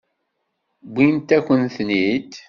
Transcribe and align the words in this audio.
Wwint-akent-ten-id. 0.91 2.31